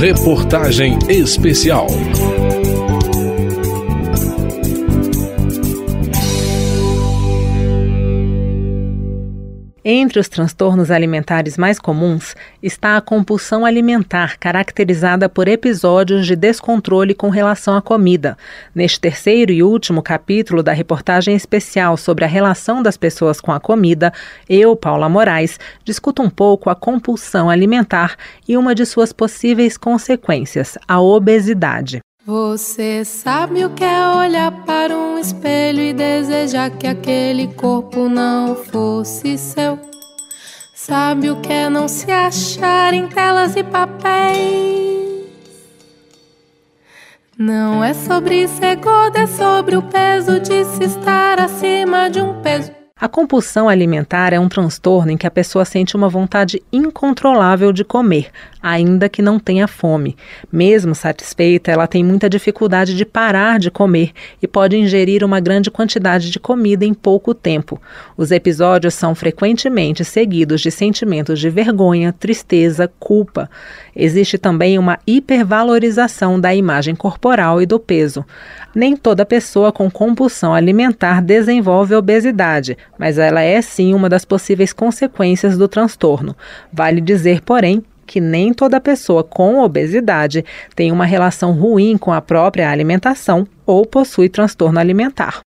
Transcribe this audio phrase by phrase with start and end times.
[0.00, 1.86] Reportagem especial.
[9.92, 17.12] Entre os transtornos alimentares mais comuns está a compulsão alimentar, caracterizada por episódios de descontrole
[17.12, 18.38] com relação à comida.
[18.72, 23.58] Neste terceiro e último capítulo da reportagem especial sobre a relação das pessoas com a
[23.58, 24.12] comida,
[24.48, 28.14] eu, Paula Moraes, discuto um pouco a compulsão alimentar
[28.46, 32.00] e uma de suas possíveis consequências, a obesidade.
[32.30, 38.54] Você sabe o que é olhar para um espelho e desejar que aquele corpo não
[38.54, 39.76] fosse seu?
[40.72, 45.24] Sabe o que é não se achar em telas e papéis?
[47.36, 52.40] Não é sobre ser gordo, é sobre o peso de se estar acima de um
[52.40, 52.79] peso.
[53.00, 57.82] A compulsão alimentar é um transtorno em que a pessoa sente uma vontade incontrolável de
[57.82, 58.26] comer,
[58.62, 60.18] ainda que não tenha fome.
[60.52, 65.70] Mesmo satisfeita, ela tem muita dificuldade de parar de comer e pode ingerir uma grande
[65.70, 67.80] quantidade de comida em pouco tempo.
[68.18, 73.48] Os episódios são frequentemente seguidos de sentimentos de vergonha, tristeza, culpa.
[73.94, 78.24] Existe também uma hipervalorização da imagem corporal e do peso.
[78.74, 84.72] Nem toda pessoa com compulsão alimentar desenvolve obesidade, mas ela é sim uma das possíveis
[84.72, 86.36] consequências do transtorno.
[86.72, 92.20] Vale dizer, porém, que nem toda pessoa com obesidade tem uma relação ruim com a
[92.20, 95.40] própria alimentação ou possui transtorno alimentar.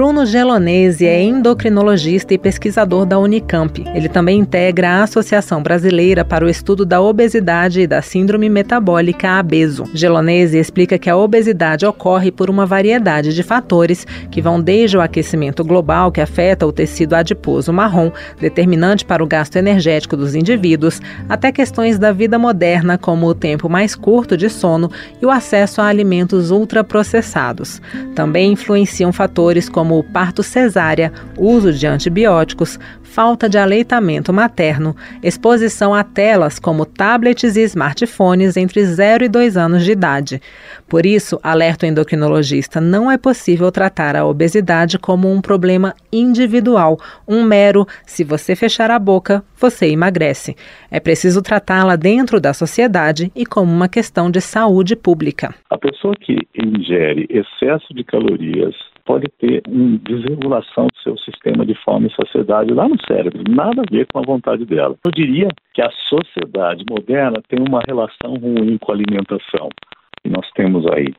[0.00, 3.84] Bruno Gelonese é endocrinologista e pesquisador da Unicamp.
[3.94, 9.32] Ele também integra a Associação Brasileira para o Estudo da Obesidade e da Síndrome Metabólica
[9.32, 9.84] ABESO.
[9.92, 15.02] Gelonese explica que a obesidade ocorre por uma variedade de fatores que vão desde o
[15.02, 20.98] aquecimento global que afeta o tecido adiposo marrom, determinante para o gasto energético dos indivíduos,
[21.28, 25.82] até questões da vida moderna, como o tempo mais curto de sono e o acesso
[25.82, 27.82] a alimentos ultraprocessados.
[28.14, 34.94] Também influenciam fatores como como o parto cesárea, uso de antibióticos, falta de aleitamento materno,
[35.20, 40.40] exposição a telas como tablets e smartphones entre 0 e 2 anos de idade.
[40.88, 46.96] Por isso, alerta o endocrinologista, não é possível tratar a obesidade como um problema individual,
[47.26, 50.54] um mero se você fechar a boca, você emagrece.
[50.88, 55.52] É preciso tratá-la dentro da sociedade e como uma questão de saúde pública.
[55.68, 58.74] A pessoa que ingere excesso de calorias
[59.10, 63.82] pode ter uma desregulação do seu sistema de fome e saciedade lá no cérebro, nada
[63.82, 64.96] a ver com a vontade dela.
[65.04, 69.68] Eu diria que a sociedade moderna tem uma relação ruim com a alimentação.
[70.24, 71.12] E nós temos aí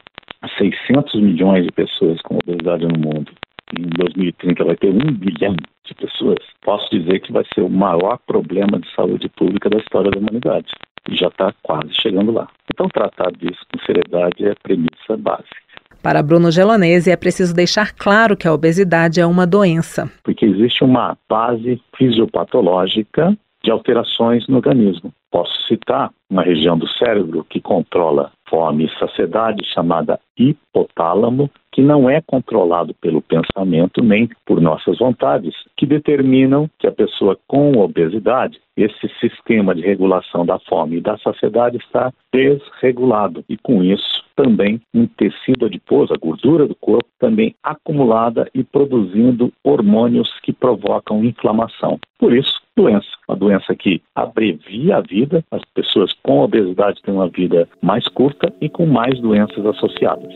[0.58, 3.30] 600 milhões de pessoas com obesidade no mundo.
[3.78, 6.40] Em 2030 vai ter um bilhão de pessoas.
[6.62, 10.72] Posso dizer que vai ser o maior problema de saúde pública da história da humanidade.
[11.10, 12.48] E já está quase chegando lá.
[12.74, 15.71] Então, tratar disso com seriedade é a premissa básica.
[16.02, 20.12] Para Bruno Gelonese, é preciso deixar claro que a obesidade é uma doença.
[20.24, 25.14] Porque existe uma base fisiopatológica de alterações no organismo.
[25.32, 32.10] Posso citar uma região do cérebro que controla fome e saciedade, chamada hipotálamo, que não
[32.10, 38.60] é controlado pelo pensamento nem por nossas vontades, que determinam que a pessoa com obesidade,
[38.76, 44.82] esse sistema de regulação da fome e da saciedade está desregulado e com isso também
[44.94, 52.00] um tecido adiposo, a gordura do corpo, também acumulada e produzindo hormônios que provocam inflamação.
[52.20, 57.30] Por isso, doença, uma doença que abrevia a vida, as pessoas com obesidade têm uma
[57.30, 60.34] vida mais curta e com mais doenças associadas.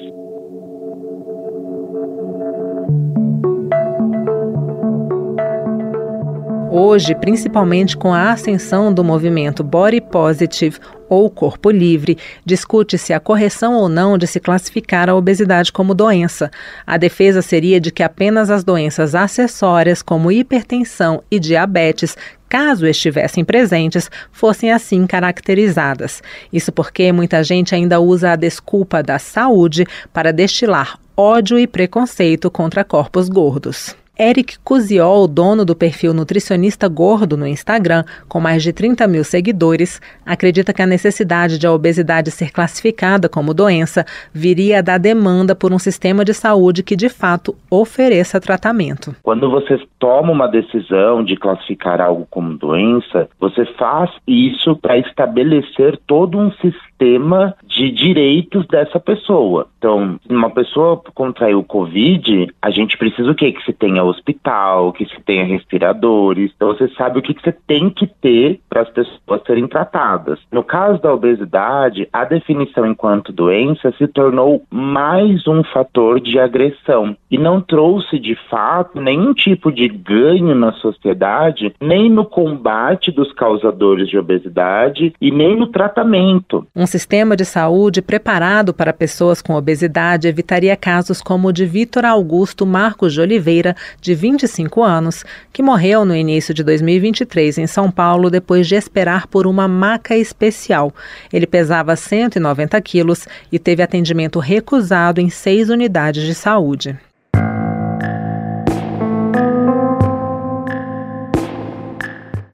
[6.78, 10.78] Hoje, principalmente com a ascensão do movimento Body Positive
[11.10, 16.52] ou corpo livre, discute-se a correção ou não de se classificar a obesidade como doença.
[16.86, 23.44] A defesa seria de que apenas as doenças acessórias, como hipertensão e diabetes, caso estivessem
[23.44, 26.22] presentes, fossem assim caracterizadas.
[26.52, 32.52] Isso porque muita gente ainda usa a desculpa da saúde para destilar ódio e preconceito
[32.52, 33.96] contra corpos gordos.
[34.18, 40.02] Eric Cusiol, dono do perfil Nutricionista Gordo no Instagram, com mais de 30 mil seguidores,
[40.26, 45.74] acredita que a necessidade de a obesidade ser classificada como doença viria da demanda por
[45.74, 49.14] um sistema de saúde que de fato ofereça tratamento.
[49.22, 56.00] Quando você toma uma decisão de classificar algo como doença, você faz isso para estabelecer
[56.08, 59.68] todo um sistema de direitos dessa pessoa.
[59.78, 63.52] Então, uma pessoa contraiu o Covid, a gente precisa o quê?
[63.52, 66.52] Que se tenha hospital, que se tenha respiradores.
[66.56, 70.40] Então, você sabe o que, que você tem que ter para as pessoas serem tratadas.
[70.52, 77.16] No caso da obesidade, a definição enquanto doença se tornou mais um fator de agressão
[77.30, 83.34] e não trouxe, de fato, nenhum tipo de ganho na sociedade, nem no combate dos
[83.34, 86.66] causadores de obesidade e nem no tratamento.
[86.76, 87.65] Um sistema de saúde
[88.02, 93.76] preparado para pessoas com obesidade evitaria casos como o de Vitor Augusto Marcos de Oliveira,
[94.00, 99.28] de 25 anos, que morreu no início de 2023 em São Paulo depois de esperar
[99.28, 100.94] por uma maca especial.
[101.32, 106.98] Ele pesava 190 quilos e teve atendimento recusado em seis unidades de saúde.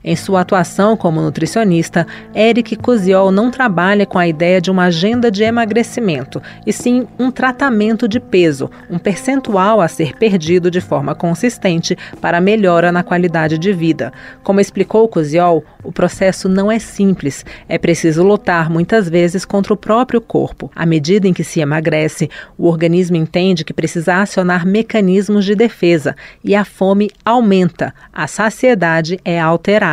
[0.03, 5.29] Em sua atuação como nutricionista, Eric Coziol não trabalha com a ideia de uma agenda
[5.29, 11.13] de emagrecimento, e sim um tratamento de peso, um percentual a ser perdido de forma
[11.13, 14.11] consistente para melhora na qualidade de vida.
[14.41, 17.45] Como explicou Coziol, o processo não é simples.
[17.69, 20.71] É preciso lutar muitas vezes contra o próprio corpo.
[20.75, 22.27] À medida em que se emagrece,
[22.57, 29.19] o organismo entende que precisa acionar mecanismos de defesa e a fome aumenta, a saciedade
[29.23, 29.90] é alterada.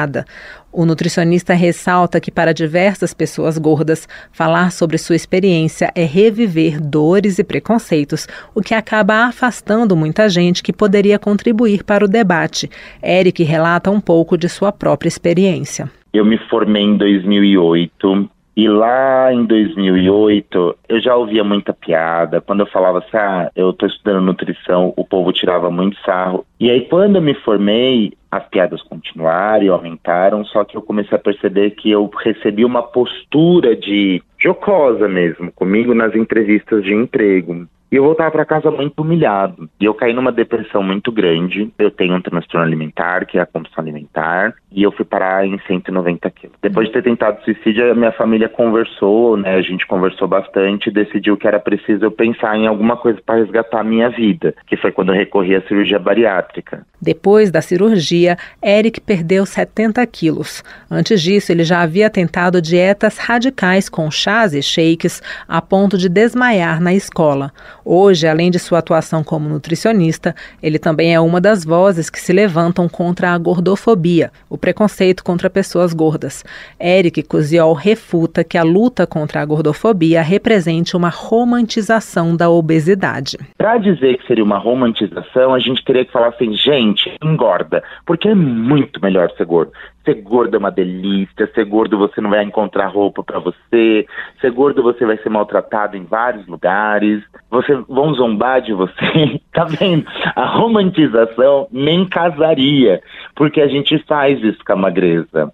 [0.71, 7.39] O nutricionista ressalta que, para diversas pessoas gordas, falar sobre sua experiência é reviver dores
[7.39, 12.71] e preconceitos, o que acaba afastando muita gente que poderia contribuir para o debate.
[13.03, 15.91] Eric relata um pouco de sua própria experiência.
[16.12, 22.40] Eu me formei em 2008 e lá em 2008, eu já ouvia muita piada.
[22.40, 26.44] Quando eu falava assim, ah, eu estou estudando nutrição, o povo tirava muito sarro.
[26.58, 31.16] E aí, quando eu me formei, as piadas continuaram e aumentaram, só que eu comecei
[31.16, 37.64] a perceber que eu recebi uma postura de jocosa mesmo comigo nas entrevistas de emprego.
[37.90, 39.69] E eu voltava para casa muito humilhado.
[39.81, 41.73] E eu caí numa depressão muito grande.
[41.79, 45.58] Eu tenho um transtorno alimentar, que é a compulsão alimentar, e eu fui parar em
[45.67, 46.56] 190 quilos.
[46.61, 49.55] Depois de ter tentado suicídio, a minha família conversou, né?
[49.55, 53.37] A gente conversou bastante e decidiu que era preciso eu pensar em alguma coisa para
[53.37, 56.87] resgatar a minha vida, que foi quando eu recorri à cirurgia bariátrica.
[57.00, 60.62] Depois da cirurgia, Eric perdeu 70 quilos.
[60.91, 66.08] Antes disso, ele já havia tentado dietas radicais com chás e shakes a ponto de
[66.08, 67.52] desmaiar na escola.
[67.90, 72.35] Hoje, além de sua atuação como nutricionista, ele também é uma das vozes que se
[72.35, 76.44] levantam contra a gordofobia, o preconceito contra pessoas gordas.
[76.79, 83.38] Eric Cusiol refuta que a luta contra a gordofobia represente uma romantização da obesidade.
[83.56, 88.29] Para dizer que seria uma romantização, a gente teria que falar assim, gente, engorda, porque
[88.29, 89.73] é muito melhor ser gordo.
[90.05, 94.06] Ser gordo é uma delícia, ser gordo você não vai encontrar roupa para você,
[94.41, 99.65] ser gordo você vai ser maltratado em vários lugares, você vão zombar de você, tá
[99.65, 100.05] vendo?
[100.35, 103.01] A romantização nem casaria,
[103.35, 105.53] porque a gente faz isso com a magreza.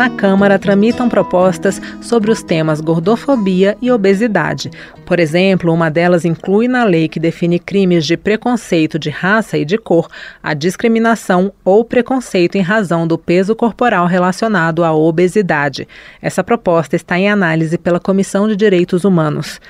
[0.00, 4.70] Na Câmara tramitam propostas sobre os temas gordofobia e obesidade.
[5.04, 9.64] Por exemplo, uma delas inclui na lei que define crimes de preconceito de raça e
[9.66, 10.08] de cor
[10.42, 15.86] a discriminação ou preconceito em razão do peso corporal relacionado à obesidade.
[16.22, 19.60] Essa proposta está em análise pela Comissão de Direitos Humanos.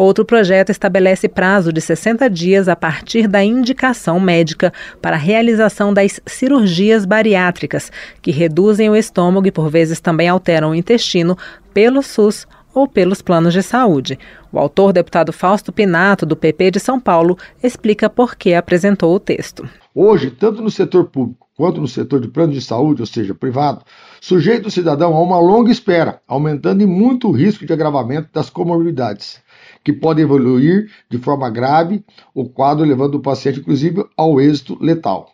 [0.00, 5.92] Outro projeto estabelece prazo de 60 dias a partir da indicação médica para a realização
[5.92, 7.90] das cirurgias bariátricas,
[8.22, 11.36] que reduzem o estômago e por vezes também alteram o intestino,
[11.74, 14.16] pelo SUS ou pelos planos de saúde.
[14.52, 19.18] O autor, deputado Fausto Pinato, do PP de São Paulo, explica por que apresentou o
[19.18, 19.68] texto.
[19.92, 23.82] Hoje, tanto no setor público quanto no setor de plano de saúde, ou seja, privado,
[24.20, 28.48] sujeita o cidadão a uma longa espera, aumentando em muito o risco de agravamento das
[28.48, 29.42] comorbidades
[29.84, 32.04] que pode evoluir de forma grave
[32.34, 35.32] o quadro, levando o paciente, inclusive, ao êxito letal.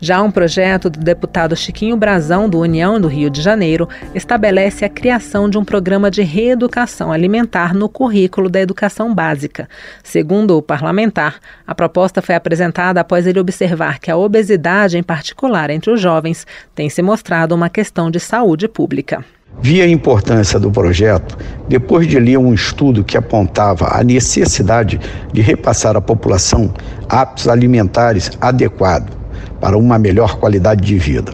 [0.00, 4.88] Já um projeto do deputado Chiquinho Brazão, do União do Rio de Janeiro, estabelece a
[4.88, 9.68] criação de um programa de reeducação alimentar no currículo da educação básica.
[10.04, 15.68] Segundo o parlamentar, a proposta foi apresentada após ele observar que a obesidade, em particular
[15.68, 19.24] entre os jovens, tem se mostrado uma questão de saúde pública.
[19.60, 21.36] Vi a importância do projeto
[21.68, 25.00] depois de ler um estudo que apontava a necessidade
[25.32, 26.72] de repassar à população
[27.08, 29.16] hábitos alimentares adequados
[29.60, 31.32] para uma melhor qualidade de vida.